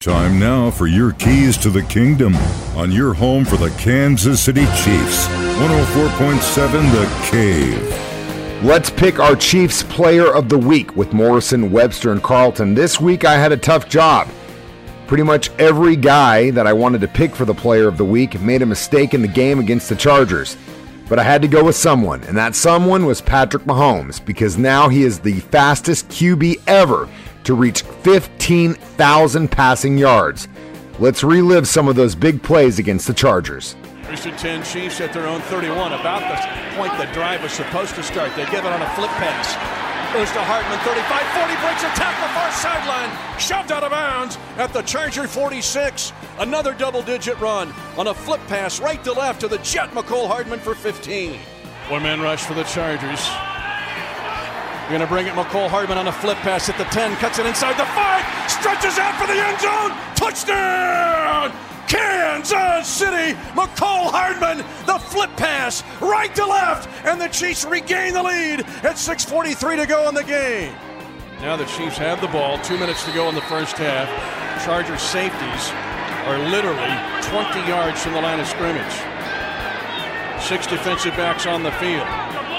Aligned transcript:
Time 0.00 0.38
now 0.38 0.70
for 0.70 0.86
your 0.86 1.10
keys 1.10 1.56
to 1.56 1.70
the 1.70 1.82
kingdom 1.82 2.36
on 2.76 2.92
your 2.92 3.12
home 3.12 3.44
for 3.44 3.56
the 3.56 3.70
Kansas 3.70 4.40
City 4.40 4.64
Chiefs. 4.66 5.26
104.7 5.26 6.92
The 6.92 7.26
Cave. 7.28 8.62
Let's 8.64 8.90
pick 8.90 9.18
our 9.18 9.34
Chiefs 9.34 9.82
player 9.82 10.32
of 10.32 10.48
the 10.48 10.56
week 10.56 10.94
with 10.94 11.12
Morrison, 11.12 11.72
Webster, 11.72 12.12
and 12.12 12.22
Carlton. 12.22 12.76
This 12.76 13.00
week 13.00 13.24
I 13.24 13.34
had 13.34 13.50
a 13.50 13.56
tough 13.56 13.88
job. 13.88 14.28
Pretty 15.08 15.24
much 15.24 15.50
every 15.58 15.96
guy 15.96 16.52
that 16.52 16.68
I 16.68 16.72
wanted 16.72 17.00
to 17.00 17.08
pick 17.08 17.34
for 17.34 17.44
the 17.44 17.52
player 17.52 17.88
of 17.88 17.98
the 17.98 18.04
week 18.04 18.40
made 18.40 18.62
a 18.62 18.66
mistake 18.66 19.14
in 19.14 19.22
the 19.22 19.26
game 19.26 19.58
against 19.58 19.88
the 19.88 19.96
Chargers. 19.96 20.56
But 21.08 21.18
I 21.18 21.24
had 21.24 21.42
to 21.42 21.48
go 21.48 21.64
with 21.64 21.74
someone, 21.74 22.22
and 22.24 22.36
that 22.36 22.54
someone 22.54 23.04
was 23.04 23.20
Patrick 23.20 23.64
Mahomes 23.64 24.24
because 24.24 24.56
now 24.56 24.88
he 24.88 25.02
is 25.02 25.18
the 25.18 25.40
fastest 25.40 26.06
QB 26.08 26.62
ever 26.68 27.08
to 27.48 27.54
reach 27.54 27.80
15,000 27.80 29.50
passing 29.50 29.96
yards. 29.96 30.48
Let's 30.98 31.24
relive 31.24 31.66
some 31.66 31.88
of 31.88 31.96
those 31.96 32.14
big 32.14 32.42
plays 32.42 32.78
against 32.78 33.06
the 33.06 33.14
Chargers. 33.14 33.74
First 34.02 34.26
and 34.26 34.38
10 34.38 34.64
Chiefs 34.64 35.00
at 35.00 35.14
their 35.14 35.26
own 35.26 35.40
31, 35.40 35.94
about 35.94 36.20
the 36.28 36.76
point 36.76 36.92
the 36.98 37.10
drive 37.14 37.42
was 37.42 37.52
supposed 37.52 37.94
to 37.94 38.02
start. 38.02 38.36
They 38.36 38.44
give 38.50 38.66
it 38.66 38.66
on 38.66 38.82
a 38.82 38.90
flip 38.90 39.08
pass. 39.16 39.54
Goes 40.12 40.30
to 40.32 40.40
Hardman, 40.40 40.78
35 40.80 41.22
40, 41.40 41.56
breaks 41.62 41.82
a 41.84 41.96
tackle 41.96 42.28
far 42.36 42.52
sideline, 42.52 43.38
shoved 43.40 43.72
out 43.72 43.82
of 43.82 43.92
bounds 43.92 44.36
at 44.58 44.74
the 44.74 44.82
Charger 44.82 45.26
46. 45.26 46.12
Another 46.40 46.74
double 46.74 47.00
digit 47.00 47.40
run 47.40 47.72
on 47.96 48.08
a 48.08 48.14
flip 48.14 48.46
pass 48.46 48.78
right 48.78 49.02
to 49.04 49.12
left 49.14 49.40
to 49.40 49.48
the 49.48 49.58
Jet 49.58 49.88
Mecole 49.92 50.28
Hardman 50.28 50.58
for 50.58 50.74
15. 50.74 51.38
One 51.88 52.02
man 52.02 52.20
rush 52.20 52.44
for 52.44 52.52
the 52.52 52.64
Chargers. 52.64 53.26
You're 54.88 54.96
going 54.96 55.06
to 55.06 55.14
bring 55.14 55.26
it 55.26 55.34
Mecole 55.34 55.68
Hardman 55.68 55.98
on 55.98 56.08
a 56.08 56.12
flip 56.12 56.38
pass 56.38 56.70
at 56.70 56.78
the 56.78 56.84
10, 56.84 57.14
cuts 57.16 57.38
it 57.38 57.44
inside 57.44 57.76
the 57.76 57.84
5, 57.84 58.50
stretches 58.50 58.96
out 58.96 59.20
for 59.20 59.26
the 59.26 59.36
end 59.36 59.60
zone. 59.60 59.92
Touchdown! 60.16 61.52
Kansas 61.86 62.88
City, 62.88 63.36
Mecole 63.52 64.08
Hardman, 64.08 64.64
the 64.86 64.98
flip 64.98 65.28
pass 65.36 65.84
right 66.00 66.34
to 66.34 66.46
left, 66.46 66.88
and 67.04 67.20
the 67.20 67.28
Chiefs 67.28 67.66
regain 67.66 68.14
the 68.14 68.22
lead 68.22 68.60
at 68.80 68.96
6.43 68.96 69.76
to 69.76 69.86
go 69.86 70.08
in 70.08 70.14
the 70.14 70.24
game. 70.24 70.72
Now 71.42 71.54
the 71.54 71.66
Chiefs 71.66 71.98
have 71.98 72.22
the 72.22 72.28
ball, 72.28 72.56
two 72.60 72.78
minutes 72.78 73.04
to 73.04 73.12
go 73.12 73.28
in 73.28 73.34
the 73.34 73.42
first 73.42 73.76
half. 73.76 74.08
Chargers 74.64 75.02
safeties 75.02 75.68
are 76.24 76.38
literally 76.48 76.96
20 77.28 77.60
yards 77.68 78.02
from 78.02 78.14
the 78.14 78.22
line 78.22 78.40
of 78.40 78.46
scrimmage. 78.46 78.96
Six 80.40 80.66
defensive 80.66 81.12
backs 81.12 81.44
on 81.44 81.62
the 81.62 81.72
field. 81.72 82.08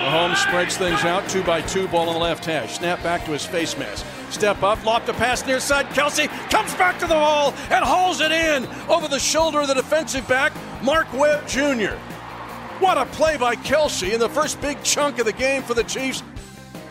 Mahomes 0.10 0.38
spreads 0.38 0.76
things 0.76 1.04
out, 1.04 1.30
two 1.30 1.44
by 1.44 1.62
two, 1.62 1.88
ball 1.88 2.10
on 2.10 2.16
the 2.16 2.20
left 2.20 2.44
hash. 2.44 2.80
Snap 2.80 3.04
back 3.04 3.24
to 3.26 3.32
his 3.32 3.46
face 3.46 3.78
mask. 3.78 4.04
Step 4.32 4.64
up, 4.64 4.84
loft 4.84 5.08
a 5.08 5.14
pass 5.14 5.46
near 5.46 5.60
side. 5.60 5.86
Kelce 5.90 6.28
comes 6.50 6.74
back 6.74 6.98
to 6.98 7.06
the 7.06 7.14
wall 7.14 7.54
and 7.70 7.86
hauls 7.86 8.20
it 8.20 8.32
in 8.32 8.66
over 8.90 9.08
the 9.08 9.20
shoulder 9.20 9.62
of 9.62 9.68
the 9.68 9.76
defensive 9.76 10.28
back, 10.28 10.52
Mark 10.82 11.14
Webb 11.14 11.48
Jr. 11.48 11.94
What 12.80 12.98
a 12.98 13.06
play 13.06 13.38
by 13.38 13.56
Kelce 13.56 14.12
in 14.12 14.20
the 14.20 14.30
first 14.30 14.60
big 14.62 14.82
chunk 14.82 15.20
of 15.20 15.28
the 15.28 15.34
game 15.34 15.62
for 15.62 15.76
the 15.76 15.84
Chiefs. 15.84 16.24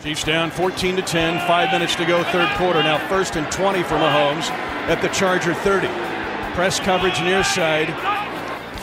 Chiefs 0.01 0.23
down 0.23 0.49
14 0.49 0.95
to 0.95 1.01
10, 1.01 1.45
five 1.45 1.73
minutes 1.73 1.95
to 1.95 2.05
go, 2.05 2.23
third 2.23 2.49
quarter. 2.55 2.81
Now 2.81 3.05
first 3.09 3.35
and 3.35 3.51
20 3.51 3.83
for 3.83 3.95
Mahomes 3.95 4.49
at 4.87 5.01
the 5.01 5.09
Charger 5.09 5.53
30. 5.55 5.87
Press 6.55 6.79
coverage 6.79 7.19
near 7.19 7.43
side 7.43 7.89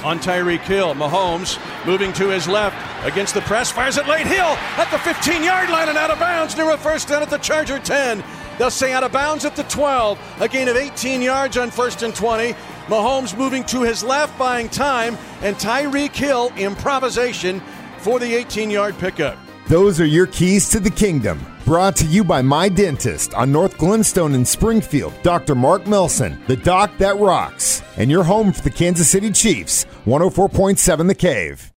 on 0.06 0.20
Tyreek 0.20 0.60
Hill. 0.60 0.94
Mahomes 0.94 1.58
moving 1.84 2.12
to 2.12 2.28
his 2.28 2.46
left 2.46 2.76
against 3.04 3.34
the 3.34 3.40
press, 3.40 3.72
fires 3.72 3.98
it 3.98 4.06
late. 4.06 4.26
Hill 4.26 4.56
at 4.78 4.88
the 4.92 4.98
15 4.98 5.42
yard 5.42 5.68
line 5.68 5.88
and 5.88 5.98
out 5.98 6.12
of 6.12 6.20
bounds 6.20 6.56
near 6.56 6.70
a 6.70 6.78
first 6.78 7.08
down 7.08 7.22
at 7.22 7.30
the 7.30 7.38
Charger 7.38 7.80
10. 7.80 8.22
They'll 8.56 8.70
say 8.70 8.92
out 8.92 9.02
of 9.02 9.10
bounds 9.10 9.44
at 9.44 9.56
the 9.56 9.64
12. 9.64 10.18
A 10.40 10.48
gain 10.48 10.68
of 10.68 10.76
18 10.76 11.20
yards 11.20 11.56
on 11.56 11.72
first 11.72 12.02
and 12.02 12.14
20. 12.14 12.52
Mahomes 12.86 13.36
moving 13.36 13.64
to 13.64 13.82
his 13.82 14.04
left, 14.04 14.38
buying 14.38 14.68
time, 14.68 15.18
and 15.42 15.56
Tyreek 15.56 16.14
Hill 16.14 16.52
improvisation 16.56 17.60
for 17.98 18.20
the 18.20 18.32
18 18.32 18.70
yard 18.70 18.96
pickup. 18.98 19.36
Those 19.66 20.00
are 20.00 20.06
your 20.06 20.28
keys 20.28 20.70
to 20.70 20.78
the 20.78 20.90
kingdom. 20.90 21.44
Brought 21.64 21.96
to 21.96 22.06
you 22.06 22.22
by 22.22 22.42
My 22.42 22.68
Dentist 22.68 23.34
on 23.34 23.50
North 23.50 23.76
Glenstone 23.76 24.34
in 24.34 24.44
Springfield, 24.44 25.12
Dr. 25.24 25.56
Mark 25.56 25.88
Melson, 25.88 26.40
the 26.46 26.54
doc 26.54 26.92
that 26.98 27.18
rocks, 27.18 27.75
and 27.96 28.10
your 28.10 28.24
home 28.24 28.52
for 28.52 28.62
the 28.62 28.70
Kansas 28.70 29.08
City 29.08 29.30
Chiefs, 29.30 29.84
104.7 30.04 31.08
The 31.08 31.14
Cave. 31.14 31.72